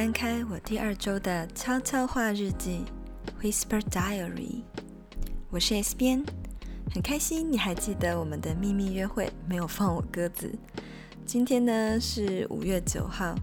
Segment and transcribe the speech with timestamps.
[0.00, 2.86] 翻开我第二周的悄悄话日记
[3.42, 4.62] ，Whisper Diary。
[5.50, 6.24] 我是 S 编，
[6.90, 10.50] 很开心你还记得我们的秘密约会，没有放我鸽子。
[11.26, 13.34] 今天呢是五月九号，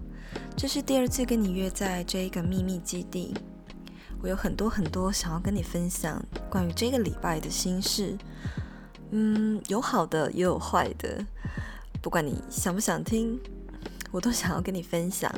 [0.56, 3.32] 这是第二次跟你约在这一个秘密基地。
[4.20, 6.20] 我有很多很多想要跟你分享
[6.50, 8.18] 关于这个礼拜的心事，
[9.12, 11.24] 嗯，有好的也有坏的，
[12.02, 13.38] 不管你想不想听，
[14.10, 15.32] 我都想要跟你分享。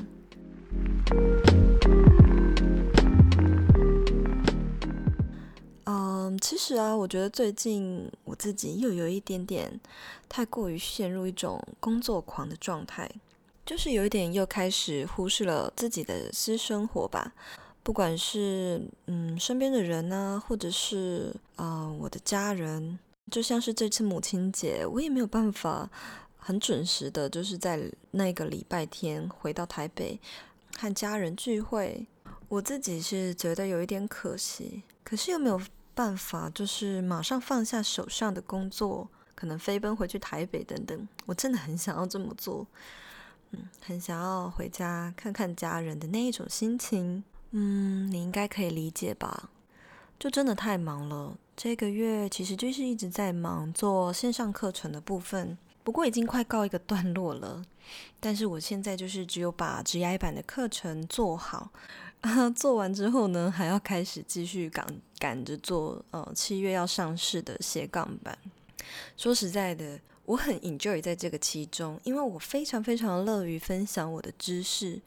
[6.60, 9.80] 实啊，我觉得最近我自己又有一点点
[10.28, 13.10] 太过于陷入一种工作狂的状态，
[13.64, 17.32] 就是有一点又开始忽视了自己的私生活吧。
[17.82, 22.98] 不管是嗯身边的人呢，或者是啊、呃、我的家人，
[23.30, 25.88] 就像是这次母亲节，我也没有办法
[26.36, 30.20] 很准时的，就是在那个礼拜天回到台北。
[30.78, 32.06] 和家人聚会，
[32.48, 35.60] 我自己是觉得有一点可惜，可是又没有
[36.00, 41.06] 办法，就是马上放下手上的工作，可能飞奔回去台北等等。
[41.26, 42.66] 我真的很想要这么做，
[43.50, 49.50] 嗯，很想要回家看看家人的那一种心情，嗯，你应该可以理解吧？
[50.18, 55.58] 就真的太忙了，这个月其实就是一直在忙做线上课程的部分。
[55.84, 57.62] 不过已经快告一个段落了，
[58.18, 61.70] 但是我现在就是只有把职涯版的课程做好，
[62.56, 64.86] 做完之后呢，还要开始继续赶
[65.20, 68.36] 赶着做，呃，七月要上市的斜杠版。
[69.16, 74.98] 说实在的，我很 enjoy 在这个其中，因为我非常非常乐于分享我的知识。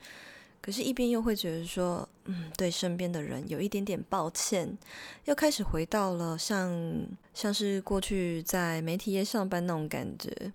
[0.62, 4.78] 可是，一边又会觉得说，嗯，对身边的人有一点点抱歉，
[5.26, 6.72] 又开始回到了像
[7.34, 10.54] 像是过去在媒体业上班那种感觉。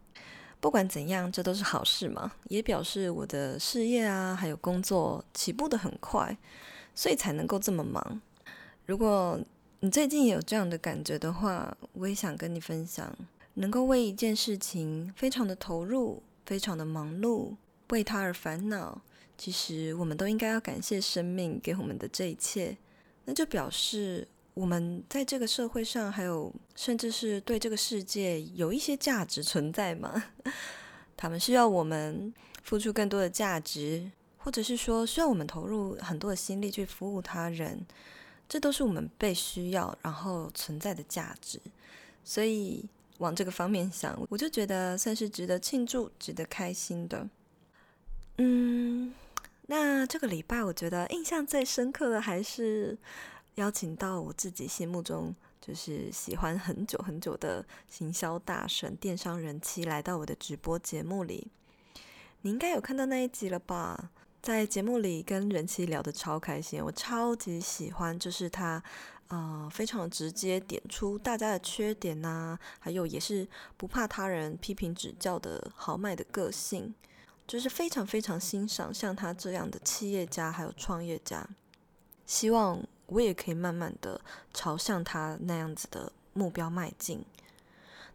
[0.61, 6.35] 不管怎样，这都是好事嘛，也表示我的事业啊，还有工作起步得很快，
[6.95, 8.21] 所以才能够这么忙。
[8.89, 9.39] 如果
[9.81, 13.15] 你最近有这样的感觉的话，我也想跟你分享，
[13.53, 17.55] 能够为一件事情非常的投入，非常的忙碌，
[17.91, 18.99] 为他而烦恼。
[19.37, 22.79] 其实，我们都应该要感谢生命给我们的这一切，
[23.27, 30.25] 那就表示我们在这个社会上，还有甚至是对这个世界有一些价值存在嘛。
[31.15, 32.33] 他们需要我们
[32.63, 37.87] 付出更多的价值，或者是说需要我们投入很多的心力去服务他人，
[38.49, 41.61] 这都是我们被需要然后存在的价值。
[42.25, 42.85] 所以
[43.19, 47.29] 往这个方面想，我就觉得算是值得庆祝、值得开心的。
[48.39, 49.13] 嗯。
[49.71, 52.97] 那这个礼拜，我觉得印象最深刻的还是
[53.57, 61.49] 邀请到我自己心目中就是喜欢很久很久的行销大神、电商人妻来到我的直播节目里。
[62.41, 64.11] 你应该有看到那一集了吧？
[64.41, 68.83] 在节目里跟人妻聊得超开心，我超级喜欢，就是他
[69.29, 76.95] 呃非常直接点出大家的缺点呐、还有也是不怕他人批评指教的豪迈的个性。
[77.47, 81.49] 就是非常非常欣赏像他这样的企业家，还有创业家，
[82.27, 84.21] 希望我也可以慢慢的
[84.53, 87.25] 朝向他那样子的目标迈进。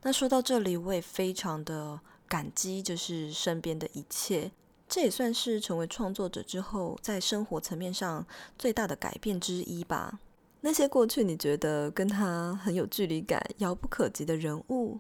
[0.04, 4.52] 那说到这里，我也非常的感激，就是身边的一切，
[4.94, 8.24] 这也算是成为创作者之后，在生活层面上
[8.60, 10.20] 最大的改变之一吧。
[10.62, 15.00] 那些过去你觉得跟他很有距离感、遥不可及的人物。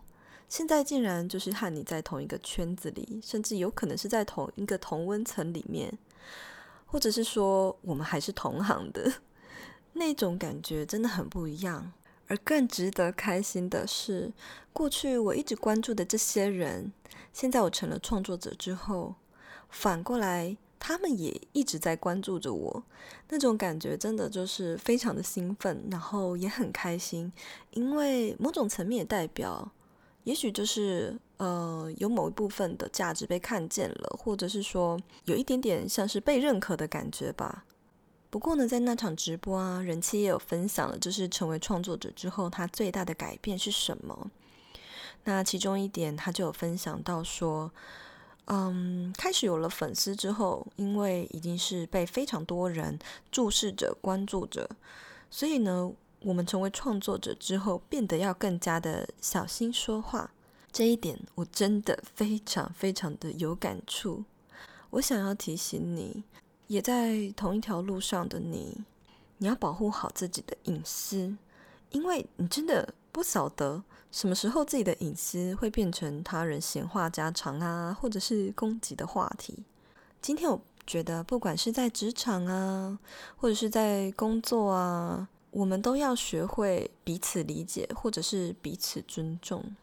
[0.49, 5.95] 现在竟然就是和你在同一个圈子里，甚至有可能是在同一个同温层里面，
[6.87, 9.13] 或者是说我们还是同行的
[9.93, 11.93] 那种感觉，真的很不一样。
[12.25, 14.33] 而更值得开心的是，
[14.71, 16.91] 过去我一直关注的这些人，
[17.31, 19.13] 现在我成了创作者之后，
[19.69, 22.83] 反过来他们也一直在关注着我，
[23.29, 27.31] 那种感觉真的就是非常的兴奋，然后也很开心，
[27.71, 29.71] 因为某种层面也代表。
[30.25, 37.65] 也许就是呃，有某一部分的价值被看见了，或者是说有一点点像是被认可的感觉吧。
[38.29, 44.31] 不过呢，在那场直播啊，人气也有分享了，就是成为创作者之后，他最大的改变是什么？
[45.25, 47.69] 那其中一点，他就有分享到说，
[48.45, 52.99] 嗯，开始有了粉丝之后，因为已经是被非常多人
[53.31, 54.69] 注视着、关注着，
[55.29, 55.91] 所以呢。
[56.25, 60.31] 我们成为创作者之后，变得要更加的小心说话，
[60.71, 64.23] 这一点我真的非常非常的有感触。
[64.91, 66.23] 我想要提醒你，
[66.67, 68.85] 也在同一条路上的你，
[69.39, 71.35] 你要保护好自己的隐私，
[71.89, 79.63] 因为你真的不晓得什么时候自己的隐私会变成他人闲话家常啊，或者是攻击的话题。
[80.21, 82.99] 今天我觉得不管是在职场啊，
[83.35, 89.75] 或者是在工作啊，我们都要学会彼此理解，或者是彼此尊重。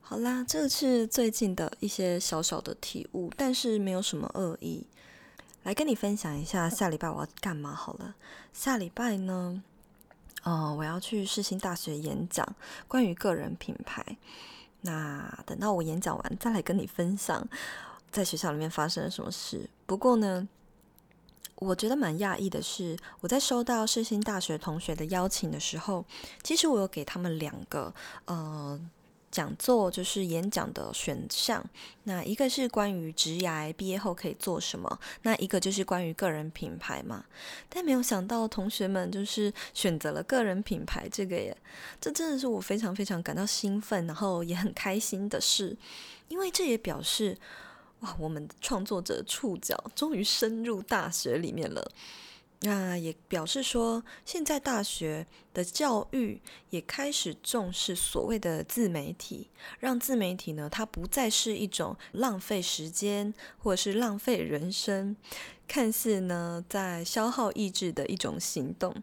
[0.00, 4.86] 好啦，这是最近的一些小小的体悟，但是没有什么恶意。
[5.62, 8.14] 来跟你分享一下下礼拜我要干嘛好了。
[8.54, 9.62] 下礼拜呢，
[10.44, 12.46] 呃，我要去世新大学演讲，
[12.86, 14.16] 关于个人品牌。
[14.82, 17.46] 那等到我演讲完，再来跟你分享
[18.12, 19.68] 在学校里面发生了什么事。
[19.86, 20.48] 不过呢，
[21.56, 26.04] 我觉得蛮讶异的是，我在收到世新大学同学的邀请的时候，
[26.42, 27.92] 其实我有给他们两个，
[28.26, 28.80] 呃。
[29.34, 31.64] 讲座就是演讲的选项，
[32.04, 37.24] 那一个是关于职涯毕业后可以做什么，那一个就是关于个人品牌嘛。
[37.68, 41.56] 但没有想到同学们就是选择了个人品牌这个耶，
[42.00, 45.76] 这真的是我非常非常感到兴奋，然后也很开心的事，
[46.28, 47.36] 因为这也表示
[48.00, 51.90] 哇，我们创作者触角终于深入大学里面了。
[52.66, 56.40] 那也表示说，现在大学的教育
[56.70, 59.50] 也开始重视所谓的自媒体，
[59.80, 65.14] 让自媒体呢，它不再是一种浪费时间或者是浪费人生，
[65.68, 68.94] 看似呢在消耗意志的一种行动。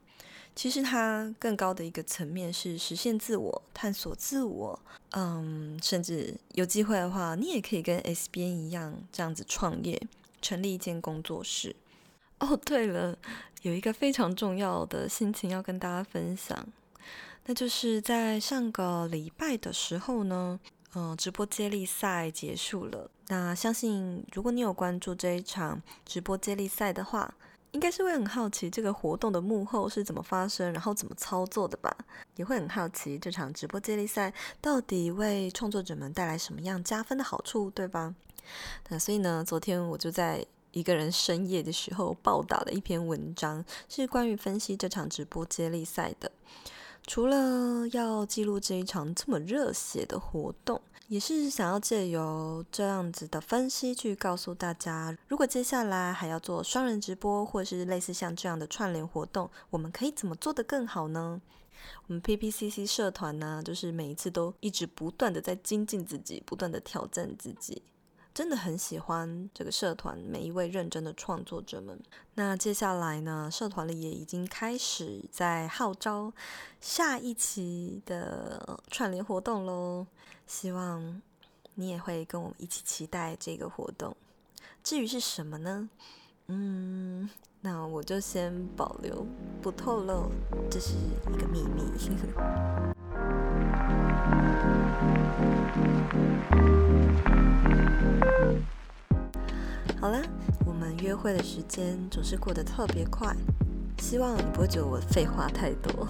[0.56, 4.80] 其实它更高的一个层面是实现自我、探索自我。
[5.12, 10.02] 嗯，甚至有机会的话，你也可以跟 S 边一样这样子创业，
[10.42, 11.76] 成立一间工作室。
[12.40, 13.16] 哦，对了。
[13.62, 16.68] 有一个非常重要的心情要跟大家分享，
[17.46, 20.60] 那就是在上个礼拜的时候呢，
[20.96, 23.12] 嗯，直播接力赛结束了。
[23.28, 27.32] 那相信如果你有关注这一场直播接力赛的话，
[27.72, 31.96] 应该是会很好奇这个活动的幕后是怎么发生，然后怎么操作的吧？
[32.38, 38.16] 也会很好奇这场直播接力赛到底为创作者们带来什么样加分的好处，对吧？
[38.90, 40.44] 那所以呢，昨天我就在。
[40.72, 46.32] 一个人深夜的时候暴打的一篇文章，是关于分析这场直播接力赛的。
[47.08, 61.42] 除了要记录这一场这么热血的活动，也是想要借由这样子的分析去告诉大家，如果接下来还要做双人直播，或是类似像这样的串联活动，我们可以怎么做得更好呢？
[62.08, 67.82] 我们 PPCC 社团呢，就是每一次都一直不断的在精进自己，不断的挑战自己。
[68.34, 72.00] 真的很喜欢这个社团每一位认真的创作者们。
[72.36, 76.32] 那接下来呢，社团里也已经开始在号召
[76.80, 80.08] 下一期的串联活动喽。
[80.48, 81.22] 希望
[81.76, 84.16] 你也会跟我们一起期待这个活动。
[84.84, 85.90] 至于是什么呢？
[86.48, 87.30] 嗯，
[87.62, 89.26] 那我就先保留
[89.62, 90.32] 不透露，
[90.70, 90.94] 这是
[91.34, 91.82] 一个秘密。
[100.00, 100.20] 好了，
[100.66, 103.36] 我们约会的时间总是过得特别快，
[104.00, 106.08] 希望你不会觉得我废话太多。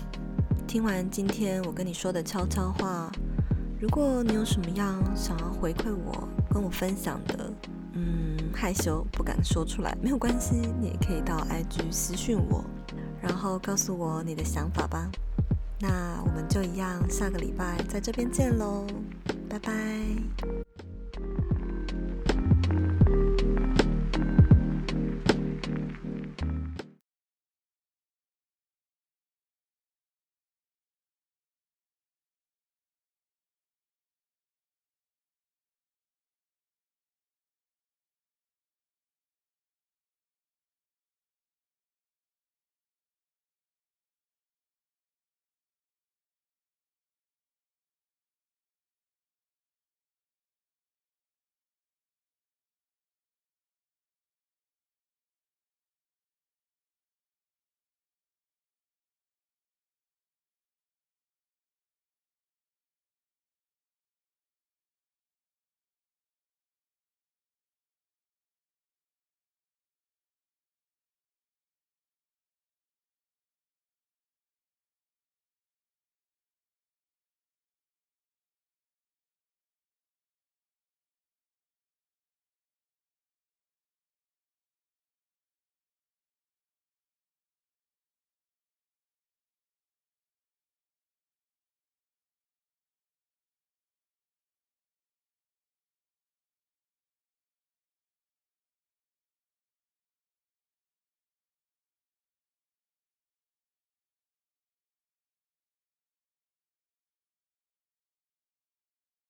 [0.65, 3.11] 听完今天我跟你说的悄悄话，
[3.81, 7.51] 如果你有什么样想要回馈我、跟我分享的，
[7.95, 12.63] 嗯，害羞不敢说出来，没有关系，你也可以到 IG 私讯我，
[13.21, 15.11] 然后告诉我你的想法吧。
[15.81, 18.85] 那我们就一样，下个礼拜在这边见喽，
[19.49, 19.71] 拜拜。